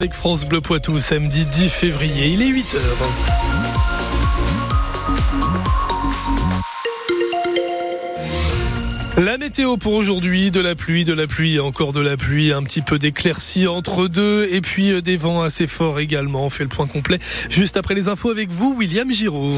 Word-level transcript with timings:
Avec 0.00 0.14
France 0.14 0.44
Bleu 0.44 0.60
Poitou, 0.60 1.00
samedi 1.00 1.44
10 1.44 1.68
février, 1.70 2.28
il 2.28 2.40
est 2.40 2.52
8h. 2.52 2.76
La 9.24 9.38
météo 9.38 9.76
pour 9.76 9.94
aujourd'hui, 9.94 10.52
de 10.52 10.60
la 10.60 10.76
pluie, 10.76 11.04
de 11.04 11.12
la 11.12 11.26
pluie, 11.26 11.58
encore 11.58 11.92
de 11.92 11.98
la 11.98 12.16
pluie, 12.16 12.52
un 12.52 12.62
petit 12.62 12.80
peu 12.80 13.00
d'éclaircie 13.00 13.66
entre 13.66 14.06
deux, 14.06 14.46
et 14.52 14.60
puis 14.60 14.92
euh, 14.92 15.02
des 15.02 15.16
vents 15.16 15.42
assez 15.42 15.66
forts 15.66 15.98
également. 15.98 16.44
On 16.44 16.50
fait 16.50 16.62
le 16.62 16.68
point 16.68 16.86
complet 16.86 17.18
juste 17.50 17.76
après 17.76 17.96
les 17.96 18.06
infos 18.06 18.30
avec 18.30 18.50
vous, 18.50 18.76
William 18.78 19.10
Giraud. 19.10 19.56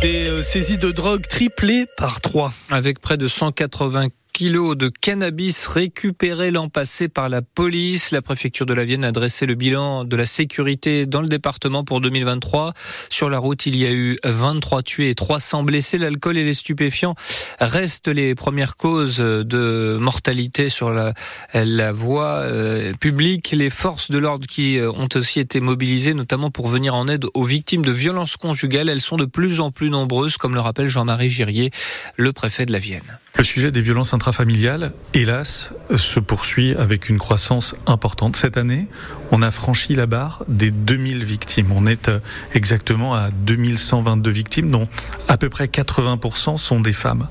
Des 0.00 0.28
euh, 0.28 0.42
saisies 0.44 0.78
de 0.78 0.92
drogue 0.92 1.26
triplées 1.28 1.86
par 1.96 2.20
trois. 2.20 2.52
Avec 2.70 3.00
près 3.00 3.16
de 3.16 3.26
180 3.26 4.06
kilos 4.40 4.74
de 4.74 4.88
cannabis 4.88 5.66
récupérés 5.66 6.50
l'an 6.50 6.70
passé 6.70 7.08
par 7.08 7.28
la 7.28 7.42
police. 7.42 8.10
La 8.10 8.22
préfecture 8.22 8.64
de 8.64 8.72
la 8.72 8.84
Vienne 8.84 9.04
a 9.04 9.12
dressé 9.12 9.44
le 9.44 9.54
bilan 9.54 10.04
de 10.04 10.16
la 10.16 10.24
sécurité 10.24 11.04
dans 11.04 11.20
le 11.20 11.28
département 11.28 11.84
pour 11.84 12.00
2023. 12.00 12.72
Sur 13.10 13.28
la 13.28 13.38
route, 13.38 13.66
il 13.66 13.76
y 13.76 13.84
a 13.84 13.92
eu 13.92 14.18
23 14.24 14.82
tués 14.82 15.10
et 15.10 15.14
300 15.14 15.64
blessés. 15.64 15.98
L'alcool 15.98 16.38
et 16.38 16.44
les 16.44 16.54
stupéfiants 16.54 17.16
restent 17.60 18.08
les 18.08 18.34
premières 18.34 18.78
causes 18.78 19.18
de 19.18 19.98
mortalité 20.00 20.70
sur 20.70 20.88
la, 20.88 21.12
la 21.52 21.92
voie 21.92 22.36
euh, 22.36 22.94
publique. 22.94 23.50
Les 23.50 23.68
forces 23.68 24.10
de 24.10 24.16
l'ordre 24.16 24.46
qui 24.46 24.78
euh, 24.78 24.90
ont 24.90 25.08
aussi 25.16 25.38
été 25.38 25.60
mobilisées, 25.60 26.14
notamment 26.14 26.50
pour 26.50 26.68
venir 26.68 26.94
en 26.94 27.08
aide 27.08 27.26
aux 27.34 27.44
victimes 27.44 27.84
de 27.84 27.92
violences 27.92 28.38
conjugales, 28.38 28.88
elles 28.88 29.02
sont 29.02 29.18
de 29.18 29.26
plus 29.26 29.60
en 29.60 29.70
plus 29.70 29.90
nombreuses, 29.90 30.38
comme 30.38 30.54
le 30.54 30.60
rappelle 30.60 30.88
Jean-Marie 30.88 31.28
Girier, 31.28 31.72
le 32.16 32.32
préfet 32.32 32.64
de 32.64 32.72
la 32.72 32.78
Vienne. 32.78 33.18
Le 33.36 33.44
sujet 33.44 33.70
des 33.70 33.80
violences 33.80 34.12
intrafamiliales, 34.30 34.92
hélas, 35.12 35.72
se 35.96 36.20
poursuit 36.20 36.76
avec 36.76 37.08
une 37.08 37.18
croissance 37.18 37.74
importante. 37.88 38.36
Cette 38.36 38.56
année, 38.56 38.86
on 39.32 39.42
a 39.42 39.50
franchi 39.50 39.96
la 39.96 40.06
barre 40.06 40.44
des 40.46 40.70
2000 40.70 41.24
victimes. 41.24 41.72
On 41.72 41.84
est 41.84 42.08
euh, 42.08 42.20
exactement 42.54 43.12
à 43.12 43.30
2122 43.32 44.30
victimes, 44.30 44.70
dont 44.70 44.86
à 45.26 45.36
peu 45.36 45.48
près 45.48 45.66
80% 45.66 46.58
sont 46.58 46.78
des 46.78 46.92
femmes. 46.92 47.26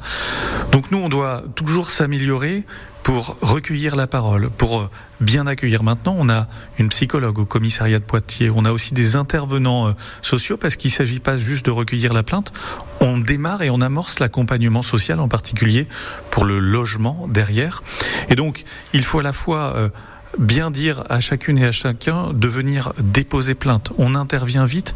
Donc 0.73 0.91
nous, 0.91 0.97
on 0.97 1.07
doit 1.07 1.43
toujours 1.55 1.89
s'améliorer 1.89 2.65
pour 3.09 3.37
recueillir 3.41 3.95
la 3.95 4.05
parole, 4.05 4.51
pour 4.51 4.81
euh, 4.81 4.89
bien 5.19 5.47
accueillir. 5.47 5.81
Maintenant, 5.81 6.15
on 6.19 6.29
a 6.29 6.47
une 6.77 6.89
psychologue 6.89 7.39
au 7.39 7.45
commissariat 7.45 7.97
de 7.97 8.03
Poitiers, 8.03 8.51
on 8.53 8.65
a 8.65 8.71
aussi 8.71 8.93
des 8.93 9.15
intervenants 9.15 9.87
euh, 9.87 9.91
sociaux 10.21 10.57
parce 10.57 10.75
qu'il 10.75 10.91
ne 10.91 10.93
s'agit 10.93 11.19
pas 11.19 11.35
juste 11.35 11.65
de 11.65 11.71
recueillir 11.71 12.13
la 12.13 12.21
plainte, 12.21 12.53
on 13.01 13.17
démarre 13.17 13.63
et 13.63 13.71
on 13.71 13.81
amorce 13.81 14.19
l'accompagnement 14.19 14.83
social 14.83 15.19
en 15.19 15.27
particulier 15.27 15.87
pour 16.29 16.45
le 16.45 16.59
logement 16.59 17.27
derrière. 17.27 17.81
Et 18.29 18.35
donc, 18.35 18.63
il 18.93 19.03
faut 19.03 19.21
à 19.21 19.23
la 19.23 19.33
fois 19.33 19.73
euh, 19.75 19.89
bien 20.37 20.69
dire 20.69 21.03
à 21.09 21.19
chacune 21.19 21.57
et 21.57 21.65
à 21.65 21.71
chacun 21.71 22.31
de 22.31 22.47
venir 22.47 22.93
déposer 22.99 23.55
plainte. 23.55 23.91
On 23.97 24.13
intervient 24.13 24.67
vite 24.67 24.93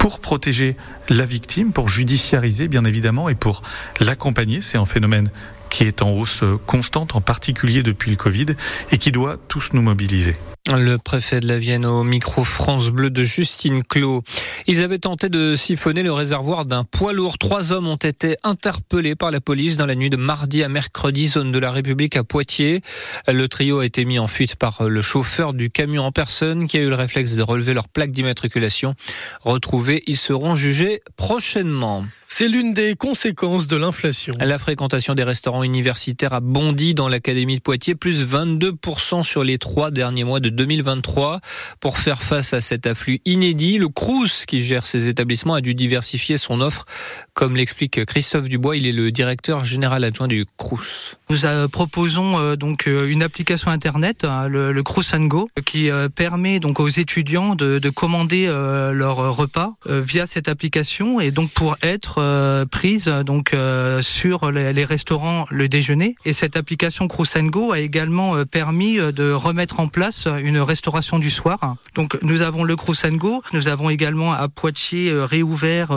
pour 0.00 0.18
protéger 0.18 0.76
la 1.08 1.24
victime, 1.24 1.70
pour 1.72 1.88
judiciariser 1.88 2.66
bien 2.66 2.82
évidemment 2.82 3.28
et 3.28 3.36
pour 3.36 3.62
l'accompagner. 4.00 4.60
C'est 4.60 4.78
un 4.78 4.84
phénomène 4.84 5.30
qui 5.72 5.84
est 5.84 6.02
en 6.02 6.10
hausse 6.12 6.44
constante, 6.66 7.16
en 7.16 7.20
particulier 7.20 7.82
depuis 7.82 8.10
le 8.10 8.16
Covid, 8.16 8.46
et 8.92 8.98
qui 8.98 9.10
doit 9.10 9.38
tous 9.48 9.70
nous 9.72 9.82
mobiliser. 9.82 10.36
Le 10.70 10.96
préfet 10.96 11.40
de 11.40 11.48
la 11.48 11.58
Vienne 11.58 11.84
au 11.84 12.04
micro 12.04 12.44
France 12.44 12.90
Bleu 12.90 13.10
de 13.10 13.24
Justine 13.24 13.82
Clos. 13.82 14.22
Ils 14.68 14.82
avaient 14.82 14.98
tenté 14.98 15.28
de 15.28 15.56
siphonner 15.56 16.04
le 16.04 16.12
réservoir 16.12 16.66
d'un 16.66 16.84
poids 16.84 17.12
lourd. 17.12 17.36
Trois 17.36 17.72
hommes 17.72 17.88
ont 17.88 17.96
été 17.96 18.36
interpellés 18.44 19.16
par 19.16 19.32
la 19.32 19.40
police 19.40 19.76
dans 19.76 19.86
la 19.86 19.96
nuit 19.96 20.10
de 20.10 20.16
mardi 20.16 20.62
à 20.62 20.68
mercredi, 20.68 21.26
zone 21.26 21.50
de 21.50 21.58
la 21.58 21.72
République 21.72 22.16
à 22.16 22.22
Poitiers. 22.22 22.80
Le 23.26 23.48
trio 23.48 23.80
a 23.80 23.86
été 23.86 24.04
mis 24.04 24.20
en 24.20 24.28
fuite 24.28 24.54
par 24.54 24.84
le 24.84 25.02
chauffeur 25.02 25.52
du 25.52 25.70
camion 25.70 26.04
en 26.04 26.12
personne 26.12 26.68
qui 26.68 26.76
a 26.76 26.82
eu 26.82 26.88
le 26.88 26.94
réflexe 26.94 27.34
de 27.34 27.42
relever 27.42 27.74
leur 27.74 27.88
plaque 27.88 28.12
d'immatriculation. 28.12 28.94
Retrouvés, 29.40 30.04
ils 30.06 30.16
seront 30.16 30.54
jugés 30.54 31.00
prochainement. 31.16 32.04
C'est 32.34 32.48
l'une 32.48 32.72
des 32.72 32.96
conséquences 32.96 33.66
de 33.66 33.76
l'inflation. 33.76 34.34
La 34.40 34.58
fréquentation 34.58 35.14
des 35.14 35.22
restaurants 35.22 35.64
universitaires 35.64 36.32
a 36.32 36.40
bondi 36.40 36.94
dans 36.94 37.06
l'Académie 37.06 37.56
de 37.56 37.60
Poitiers, 37.60 37.94
plus 37.94 38.24
22% 38.24 39.22
sur 39.22 39.44
les 39.44 39.58
trois 39.58 39.90
derniers 39.90 40.24
mois 40.24 40.40
de 40.40 40.48
2023. 40.48 41.40
Pour 41.78 41.98
faire 41.98 42.22
face 42.22 42.54
à 42.54 42.62
cet 42.62 42.86
afflux 42.86 43.20
inédit, 43.26 43.76
le 43.76 43.90
Crous, 43.90 44.46
qui 44.46 44.62
gère 44.62 44.86
ces 44.86 45.10
établissements, 45.10 45.52
a 45.52 45.60
dû 45.60 45.74
diversifier 45.74 46.38
son 46.38 46.62
offre. 46.62 46.86
Comme 47.34 47.54
l'explique 47.54 48.02
Christophe 48.06 48.48
Dubois, 48.48 48.78
il 48.78 48.86
est 48.86 48.92
le 48.92 49.12
directeur 49.12 49.62
général 49.66 50.02
adjoint 50.02 50.26
du 50.26 50.46
Crous. 50.56 51.18
Nous 51.32 51.46
euh, 51.46 51.66
proposons 51.66 52.38
euh, 52.38 52.56
donc 52.56 52.86
euh, 52.86 53.08
une 53.08 53.22
application 53.22 53.70
internet, 53.70 54.24
hein, 54.24 54.48
le, 54.48 54.72
le 54.72 54.82
Crous 54.82 55.12
Go, 55.14 55.48
qui 55.64 55.90
permet 56.14 56.60
donc 56.60 56.80
aux 56.80 56.88
étudiants 56.88 57.54
de, 57.54 57.78
de 57.78 57.90
commander 57.90 58.46
leur 58.46 59.36
repas 59.36 59.72
via 59.86 60.26
cette 60.26 60.48
application 60.48 61.20
et 61.20 61.30
donc 61.30 61.50
pour 61.50 61.76
être 61.82 62.21
euh, 62.22 62.64
prise 62.64 63.08
donc 63.26 63.54
euh, 63.54 64.00
sur 64.02 64.50
les, 64.50 64.84
restaurants 64.84 65.46
le 65.50 65.68
déjeuner 65.68 66.14
et 66.24 66.32
cette 66.32 66.56
application 66.56 67.06
Go 67.06 67.72
a 67.72 67.80
également 67.80 68.36
euh, 68.36 68.44
permis 68.44 68.96
de 68.96 69.32
remettre 69.32 69.80
en 69.80 69.88
place 69.88 70.28
une 70.42 70.58
restauration 70.58 71.18
du 71.18 71.30
soir. 71.30 71.76
Donc 71.94 72.16
nous 72.22 72.42
avons 72.42 72.64
le 72.64 72.76
Go, 72.76 73.42
nous 73.52 73.68
avons 73.68 73.90
également 73.90 74.32
à 74.32 74.48
Poitiers 74.48 75.12
réouvert 75.12 75.88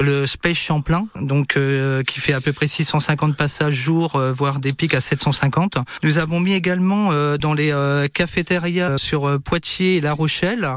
le 0.00 0.26
Space 0.26 0.56
Champlain 0.56 1.06
donc 1.20 1.58
qui 2.06 2.20
fait 2.20 2.32
à 2.32 2.40
peu 2.40 2.52
près 2.52 2.66
650 2.66 3.36
passages 3.36 3.74
jour 3.74 4.18
voire 4.32 4.58
des 4.58 4.72
pics 4.72 4.94
à 4.94 5.00
750. 5.00 5.78
Nous 6.02 6.18
avons 6.18 6.40
mis 6.40 6.54
également 6.54 7.10
dans 7.38 7.54
les 7.54 7.72
cafétérias 8.12 8.98
sur 8.98 9.40
Poitiers 9.40 9.96
et 9.96 10.00
La 10.00 10.12
Rochelle 10.12 10.68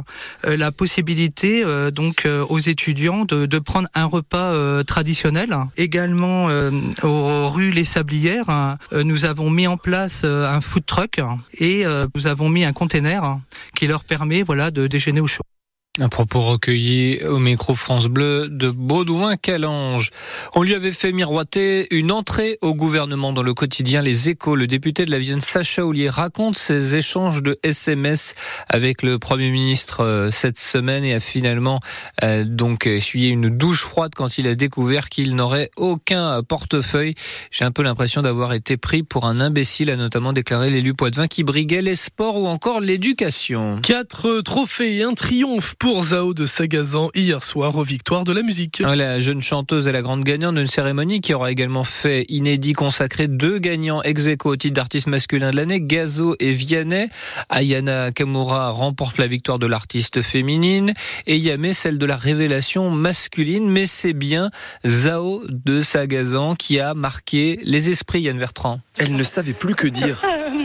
la 0.43 0.71
possibilité 0.71 1.63
donc 1.91 2.27
aux 2.49 2.59
étudiants 2.59 3.25
de 3.25 3.59
prendre 3.59 3.87
un 3.95 4.05
repas 4.05 4.53
euh, 4.71 4.83
traditionnel. 4.83 5.55
Également 5.77 6.49
euh, 6.49 6.71
aux 7.03 7.49
rues 7.49 7.71
Les 7.71 7.85
Sablières, 7.85 8.77
euh, 8.93 9.03
nous 9.03 9.25
avons 9.25 9.49
mis 9.49 9.67
en 9.67 9.77
place 9.77 10.23
un 10.23 10.61
food 10.61 10.85
truck 10.85 11.19
et 11.59 11.85
nous 12.15 12.27
avons 12.27 12.49
mis 12.49 12.63
un 12.63 12.73
container 12.73 13.39
qui 13.75 13.87
leur 13.87 14.03
permet 14.03 14.43
voilà 14.43 14.71
de 14.71 14.87
déjeuner 14.87 15.21
au 15.21 15.27
chaud. 15.27 15.43
Un 15.99 16.07
propos 16.07 16.39
recueilli 16.39 17.19
au 17.25 17.37
micro 17.37 17.75
France 17.75 18.05
Bleu 18.05 18.47
de 18.49 18.69
Baudouin 18.69 19.35
Calange. 19.35 20.11
On 20.55 20.63
lui 20.63 20.73
avait 20.73 20.93
fait 20.93 21.11
miroiter 21.11 21.93
une 21.93 22.13
entrée 22.13 22.57
au 22.61 22.73
gouvernement 22.73 23.33
dans 23.33 23.43
le 23.43 23.53
quotidien 23.53 24.01
Les 24.01 24.29
Échos. 24.29 24.55
Le 24.55 24.67
député 24.67 25.03
de 25.03 25.11
la 25.11 25.19
Vienne, 25.19 25.41
Sacha 25.41 25.85
Ollier, 25.85 26.07
raconte 26.07 26.55
ses 26.55 26.95
échanges 26.95 27.43
de 27.43 27.59
SMS 27.61 28.35
avec 28.69 29.01
le 29.01 29.19
Premier 29.19 29.51
ministre 29.51 30.05
euh, 30.05 30.31
cette 30.31 30.57
semaine 30.57 31.03
et 31.03 31.13
a 31.13 31.19
finalement 31.19 31.81
euh, 32.23 32.45
donc 32.45 32.87
essuyé 32.87 33.27
une 33.27 33.49
douche 33.49 33.81
froide 33.81 34.13
quand 34.15 34.37
il 34.37 34.47
a 34.47 34.55
découvert 34.55 35.09
qu'il 35.09 35.35
n'aurait 35.35 35.71
aucun 35.75 36.41
portefeuille. 36.41 37.15
J'ai 37.51 37.65
un 37.65 37.71
peu 37.71 37.83
l'impression 37.83 38.21
d'avoir 38.21 38.53
été 38.53 38.77
pris 38.77 39.03
pour 39.03 39.25
un 39.25 39.41
imbécile, 39.41 39.89
a 39.89 39.97
notamment 39.97 40.31
déclaré 40.31 40.69
l'élu 40.69 40.93
Poitvin 40.93 41.27
qui 41.27 41.43
briguait 41.43 41.81
les 41.81 41.97
sports 41.97 42.37
ou 42.37 42.47
encore 42.47 42.79
l'éducation. 42.79 43.81
Quatre 43.81 44.39
trophées 44.39 45.03
un 45.03 45.15
triomphe 45.15 45.75
pour 45.81 46.03
Zao 46.03 46.35
de 46.35 46.45
Sagazan 46.45 47.09
hier 47.15 47.41
soir 47.41 47.75
aux 47.75 47.83
victoires 47.83 48.23
de 48.23 48.31
la 48.31 48.43
musique. 48.43 48.83
La 48.85 49.17
jeune 49.17 49.41
chanteuse 49.41 49.87
est 49.87 49.91
la 49.91 50.03
grande 50.03 50.23
gagnante 50.23 50.53
d'une 50.53 50.67
cérémonie 50.67 51.21
qui 51.21 51.33
aura 51.33 51.51
également 51.51 51.83
fait 51.83 52.23
inédit 52.29 52.73
consacré 52.73 53.27
deux 53.27 53.57
gagnants 53.57 54.03
ex 54.03 54.27
aequo 54.27 54.51
au 54.51 54.55
titre 54.55 54.75
d'artiste 54.75 55.07
masculin 55.07 55.49
de 55.49 55.55
l'année, 55.55 55.81
Gazo 55.81 56.35
et 56.39 56.51
Vianney. 56.51 57.09
Ayana 57.49 58.11
Kamura 58.11 58.69
remporte 58.69 59.17
la 59.17 59.25
victoire 59.25 59.57
de 59.57 59.65
l'artiste 59.65 60.21
féminine 60.21 60.93
et 61.25 61.37
Yamé 61.37 61.73
celle 61.73 61.97
de 61.97 62.05
la 62.05 62.15
révélation 62.15 62.91
masculine. 62.91 63.67
Mais 63.67 63.87
c'est 63.87 64.13
bien 64.13 64.51
Zao 64.85 65.41
de 65.49 65.81
Sagazan 65.81 66.53
qui 66.53 66.79
a 66.79 66.93
marqué 66.93 67.59
les 67.63 67.89
esprits, 67.89 68.21
Yann 68.21 68.37
Bertrand. 68.37 68.81
Elle 68.99 69.15
ne 69.15 69.23
savait 69.23 69.53
plus 69.53 69.73
que 69.73 69.87
dire. 69.87 70.21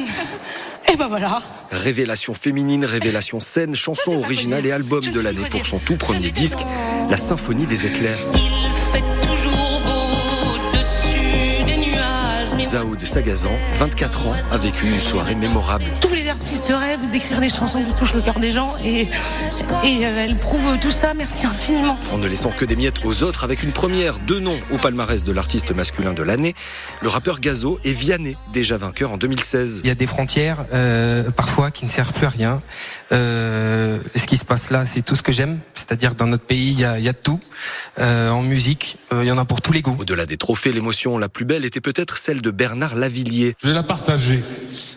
Et 0.96 0.98
ben 0.98 1.08
voilà. 1.08 1.42
Révélation 1.70 2.32
féminine, 2.32 2.86
révélation 2.86 3.38
scène, 3.38 3.74
chanson 3.74 4.12
originale 4.12 4.65
et 4.65 4.72
album 4.72 5.03
de 5.04 5.21
l'année 5.21 5.47
pour 5.50 5.66
son 5.66 5.78
tout 5.78 5.98
premier 5.98 6.30
disque, 6.30 6.60
La 7.10 7.18
Symphonie 7.18 7.66
des 7.66 7.84
éclairs. 7.84 8.16
Il 8.32 8.72
fait 8.92 9.04
toujours 9.21 9.53
beau 9.53 9.53
dessus 9.53 9.84
des 9.84 9.91
nuages. 9.91 10.05
Zao 12.66 12.97
de 12.97 13.07
Sagazan, 13.07 13.57
24 13.74 14.27
ans, 14.27 14.34
a 14.51 14.59
vécu 14.59 14.86
une 14.86 15.01
soirée 15.01 15.36
mémorable. 15.36 15.84
Tous 16.01 16.13
les 16.13 16.28
artistes 16.28 16.72
rêvent 16.77 17.09
d'écrire 17.13 17.39
des 17.39 17.48
chansons 17.48 17.80
qui 17.80 17.95
touchent 17.95 18.15
le 18.15 18.22
cœur 18.22 18.41
des 18.41 18.51
gens 18.51 18.74
et, 18.84 19.03
et 19.03 20.04
euh, 20.04 20.24
elle 20.24 20.34
prouve 20.34 20.77
tout 20.80 20.91
ça. 20.91 21.15
Merci 21.15 21.47
infiniment. 21.47 21.97
En 22.13 22.18
ne 22.18 22.27
laissant 22.27 22.51
que 22.51 22.65
des 22.65 22.74
miettes 22.74 23.04
aux 23.04 23.22
autres, 23.22 23.45
avec 23.45 23.63
une 23.63 23.71
première, 23.71 24.18
deux 24.18 24.41
noms 24.41 24.59
au 24.72 24.78
palmarès 24.78 25.22
de 25.22 25.30
l'artiste 25.30 25.71
masculin 25.71 26.13
de 26.13 26.24
l'année, 26.24 26.54
le 27.03 27.09
rappeur 27.09 27.39
Gazo 27.39 27.78
et 27.84 27.92
Vianney, 27.92 28.36
déjà 28.53 28.77
vainqueur 28.77 29.12
en 29.12 29.16
2016. 29.16 29.83
Il 29.84 29.86
y 29.86 29.91
a 29.92 29.95
des 29.95 30.07
frontières, 30.07 30.65
euh, 30.72 31.30
parfois, 31.30 31.71
qui 31.71 31.84
ne 31.84 31.91
servent 31.91 32.12
plus 32.12 32.27
à 32.27 32.30
rien. 32.30 32.62
Euh, 33.12 33.98
ce 34.16 34.27
qui 34.27 34.39
se 34.39 34.45
passe 34.45 34.71
là, 34.71 34.84
c'est 34.86 35.03
tout 35.03 35.15
ce 35.15 35.22
que 35.22 35.30
j'aime. 35.30 35.60
C'est-à-dire, 35.74 36.16
dans 36.16 36.27
notre 36.27 36.45
pays, 36.45 36.72
il 36.72 36.80
y 36.80 36.84
a, 36.84 36.98
il 36.98 37.04
y 37.04 37.09
a 37.09 37.12
de 37.12 37.19
tout. 37.22 37.41
Euh, 37.98 38.30
en 38.30 38.42
musique, 38.42 38.98
euh, 39.12 39.24
il 39.24 39.28
y 39.28 39.30
en 39.30 39.39
a 39.39 39.45
pour 39.45 39.60
tous 39.60 39.72
les 39.72 39.83
goûts. 39.83 39.97
Au-delà 40.01 40.27
des 40.27 40.36
trophées, 40.36 40.72
l'émotion 40.72 41.16
la 41.19 41.28
plus 41.28 41.45
belle 41.45 41.65
était 41.65 41.80
peut-être 41.80 42.16
celle 42.16 42.42
de 42.42 42.51
Bernard 42.56 42.94
Lavillier. 42.94 43.54
Je 43.62 43.68
vais 43.68 43.74
la 43.74 43.82
partager 43.82 44.42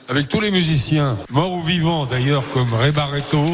avec 0.08 0.30
tous 0.30 0.40
les 0.40 0.50
musiciens, 0.50 1.18
morts 1.30 1.54
ou 1.54 1.62
vivants 1.62 2.06
d'ailleurs, 2.06 2.44
comme 2.54 2.74
Ray 2.74 2.92
Barretto, 2.92 3.46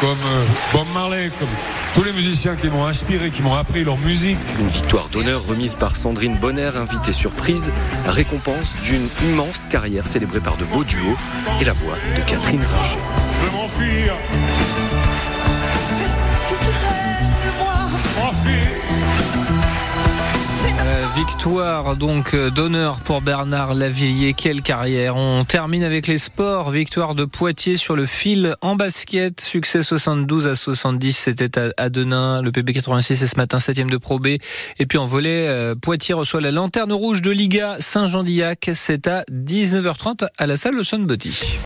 comme 0.00 0.10
euh, 0.10 0.44
Bob 0.72 0.86
Marley, 0.92 1.30
comme 1.38 1.48
tous 1.94 2.02
les 2.02 2.12
musiciens 2.12 2.56
qui 2.56 2.66
m'ont 2.66 2.84
inspiré, 2.84 3.30
qui 3.30 3.42
m'ont 3.42 3.54
appris 3.54 3.84
leur 3.84 3.96
musique. 3.98 4.38
Une 4.58 4.66
victoire 4.66 5.08
d'honneur 5.08 5.46
remise 5.46 5.76
par 5.76 5.94
Sandrine 5.94 6.36
Bonner, 6.36 6.72
invitée 6.76 7.12
surprise, 7.12 7.72
récompense 8.06 8.74
d'une 8.82 9.08
immense 9.30 9.66
carrière 9.66 10.08
célébrée 10.08 10.40
par 10.40 10.56
de 10.56 10.64
beaux 10.64 10.84
duos 10.84 11.16
et 11.60 11.64
la 11.64 11.72
voix 11.72 11.94
de 12.16 12.28
Catherine 12.28 12.60
Ringer. 12.60 12.98
Je 13.32 13.46
veux 13.46 13.52
m'enfuir. 13.52 14.14
Euh, 18.26 18.63
victoire 21.14 21.96
donc 21.96 22.34
euh, 22.34 22.50
d'honneur 22.50 22.98
pour 22.98 23.20
Bernard 23.20 23.74
Lavillier. 23.74 24.34
Quelle 24.34 24.62
carrière. 24.62 25.16
On 25.16 25.44
termine 25.44 25.84
avec 25.84 26.08
les 26.08 26.18
sports. 26.18 26.70
Victoire 26.70 27.14
de 27.14 27.24
Poitiers 27.24 27.76
sur 27.76 27.94
le 27.94 28.04
fil 28.04 28.56
en 28.60 28.74
basket. 28.74 29.40
Succès 29.40 29.84
72 29.84 30.48
à 30.48 30.56
70. 30.56 31.16
C'était 31.16 31.72
à, 31.76 31.88
Denain. 31.88 32.42
Le 32.42 32.50
PB86 32.50 33.22
est 33.22 33.26
ce 33.28 33.36
matin 33.36 33.60
7 33.60 33.86
de 33.86 33.96
Pro 33.96 34.18
B. 34.18 34.38
Et 34.78 34.86
puis 34.86 34.98
en 34.98 35.06
volet, 35.06 35.46
euh, 35.48 35.74
Poitiers 35.76 36.14
reçoit 36.14 36.40
la 36.40 36.50
lanterne 36.50 36.92
rouge 36.92 37.22
de 37.22 37.30
Liga 37.30 37.76
Saint-Jean-d'Illac. 37.78 38.70
C'est 38.74 39.06
à 39.06 39.24
19h30 39.30 40.26
à 40.36 40.46
la 40.46 40.56
salle 40.56 40.76
de 40.76 40.82
Sunbody. 40.82 41.58